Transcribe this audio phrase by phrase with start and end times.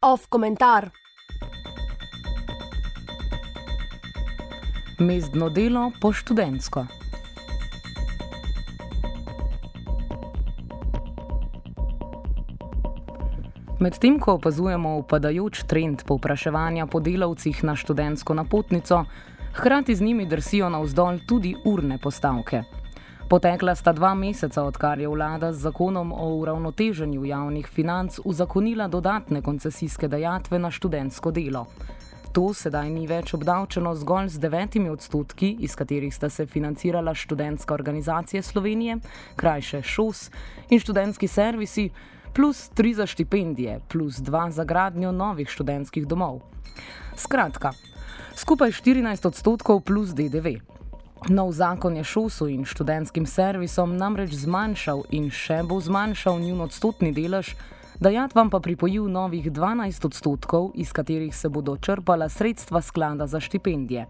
[0.00, 0.90] Off komentar.
[4.98, 6.86] Mestno delo po študentsko.
[13.80, 19.04] Medtem ko opazujemo upadajoč trend povpraševanja po delavcih na študentsko napotnico,
[19.54, 22.62] hkrati z njimi drsijo navzdol tudi urne postavke.
[23.28, 29.42] Potekla sta dva meseca, odkar je vlada z zakonom o uravnoteženju javnih financ uzakonila dodatne
[29.42, 31.66] koncesijske dajatve na študentsko delo.
[32.32, 37.74] To sedaj ni več obdavčeno zgolj z devetimi odstotki, iz katerih sta se financirala študentska
[37.74, 38.98] organizacija Slovenije,
[39.36, 40.30] krajše ŠOS
[40.68, 41.88] in študentski servisi,
[42.34, 46.42] plus tri za štipendije, plus dva za gradnjo novih študentskih domov.
[47.16, 47.72] Skratka,
[48.36, 50.73] skupaj 14 odstotkov plus DDV.
[51.28, 57.14] Nov zakon je šosu in študentskim servisom namreč zmanjšal in še bo zmanjšal njun odstotni
[57.16, 57.54] delež,
[57.96, 64.04] dajatvam pa pripojil novih 12 odstotkov, iz katerih se bodo črpala sredstva sklada za štipendije.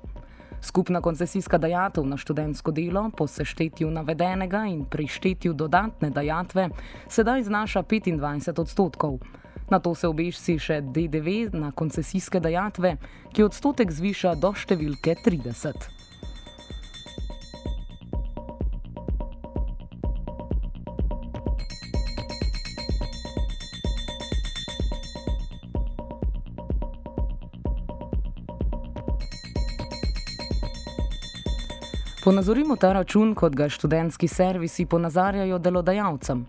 [0.59, 6.69] Skupna koncesijska dajatev na študentsko delo po seštetju navedenega in prištetju dodatne dajatve
[7.09, 9.21] sedaj znaša 25 odstotkov.
[9.71, 12.97] Na to se obešci še DDV na koncesijske dajatve,
[13.31, 16.04] ki odstotek zviša do številke 30.
[32.25, 36.47] Ponazorimo ta račun, kot ga študentski servisi ponazarjajo delodajalcem.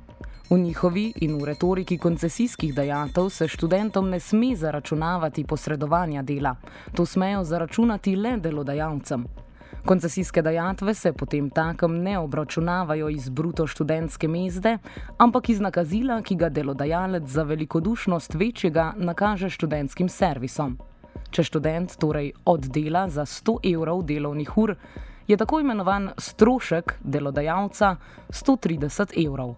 [0.50, 6.56] V njihovi in v retoriki koncesijskih dajatev se študentom ne sme zaračunavati posredovanja dela,
[6.96, 9.26] to smejo zaračunati le delodajalcem.
[9.86, 14.78] Koncesijske dajatve se potem takem ne obračunavajo iz bruto študentske mezde,
[15.18, 20.78] ampak iz nakazila, ki ga delodajalec za velikodušnost večjega nakaže študentskim servisom.
[21.32, 24.76] Če študent torej oddela za 100 evrov delovnih ur,
[25.28, 27.96] je tako imenovan strošek delodajalca
[28.30, 29.56] 130 evrov.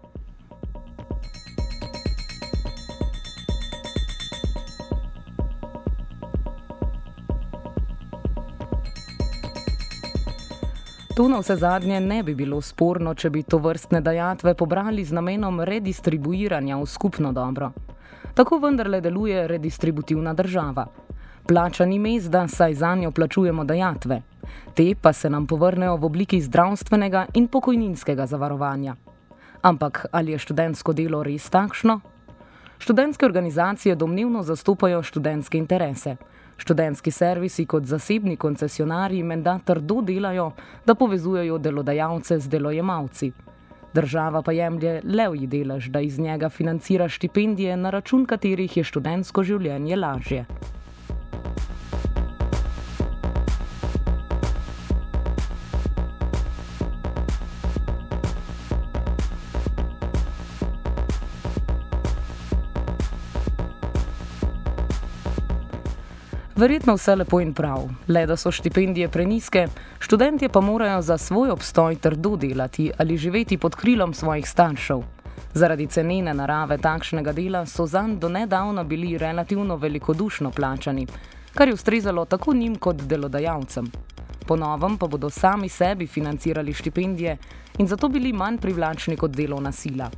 [11.18, 15.16] To na vse zadnje ne bi bilo sporno, če bi to vrstne dajatve pobrali z
[15.18, 17.72] namenom redistribuiranja v skupno dobro.
[18.34, 20.86] Tako vendarle deluje redistributivna država.
[21.48, 24.22] Plača ni mezda, saj za njo plačujemo dajatve.
[24.74, 28.96] Te pa se nam povrnejo v obliki zdravstvenega in pokojninskega zavarovanja.
[29.62, 32.00] Ampak ali je študentsko delo res takšno?
[32.78, 36.16] Študentske organizacije domnevno zastopajo študentske interese.
[36.56, 40.50] Študentski servisi kot zasebni koncesionarji menda trdo delajo,
[40.86, 43.32] da povezujejo delodajalce z delojemalci.
[43.94, 49.42] Država pa jemlje levji delež, da iz njega financira štipendije, na račun katerih je študentsko
[49.42, 50.44] življenje lažje.
[66.58, 69.68] Verjetno vse lepo in prav, le da so štipendije preniske,
[70.02, 75.02] študentje pa morajo za svoj obstoj trdo delati ali živeti pod krilom svojih staršev.
[75.54, 81.06] Zaradi cenene narave takšnega dela so zanj do nedavna bili relativno velikodušno plačani,
[81.54, 83.86] kar je ustrezalo tako njim kot delodajalcem.
[84.46, 87.36] Po novem pa bodo sami sebi financirali štipendije
[87.78, 90.10] in zato bili manj privlačni kot delovna sila.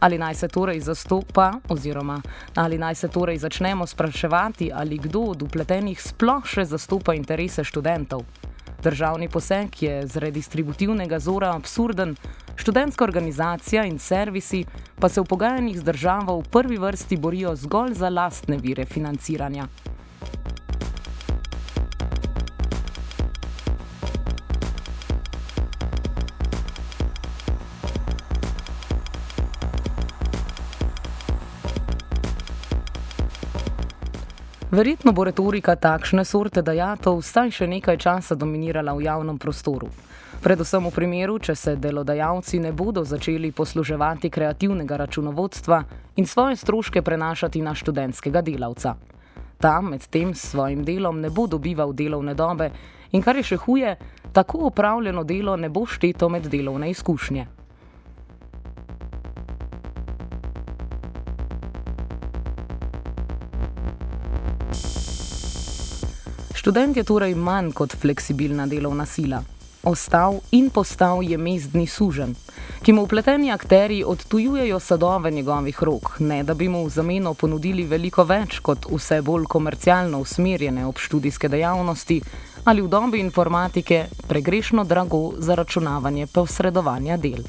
[0.00, 2.22] Ali naj se torej zastopa, oziroma
[2.54, 8.24] ali naj se torej začnemo spraševati, ali kdo od upletenih sploh še zastopa interese študentov?
[8.84, 12.16] Državni poseg je z redistributivnega zora absurden,
[12.56, 14.64] študentska organizacija in servisi
[15.00, 19.68] pa se v pogajanjih z državo v prvi vrsti borijo zgolj za lastne vire financiranja.
[34.74, 39.86] Verjetno bo retorika takšne sorte dajatov vsaj še nekaj časa dominirala v javnem prostoru.
[40.42, 45.78] Predvsem v primeru, če se delodajalci ne bodo začeli posluževati kreativnega računovodstva
[46.18, 48.96] in svoje stroške prenašati na študentskega delavca.
[49.62, 52.72] Ta med tem s svojim delom ne bo dobival delovne dobe
[53.14, 53.94] in kar je še huje,
[54.34, 57.63] tako opravljeno delo ne bo šteto med delovne izkušnje.
[66.64, 69.42] Študent je torej manj kot fleksibilna delovna sila.
[69.84, 72.34] ostal in postal je mestni sužen,
[72.82, 77.84] ki mu upleteni akteri odtujujejo sadove njegovih rok, ne da bi mu v zameno ponudili
[77.84, 82.20] veliko več kot vse bolj komercialno usmerjene obštudijske dejavnosti
[82.64, 87.44] ali v dobi informatike pregrešno drago zaračunavanje posredovanja del.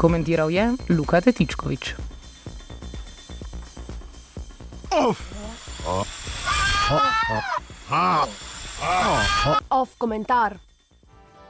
[0.00, 1.92] Komentiral je Luka Tetičkovič.
[9.68, 10.69] Off komentar.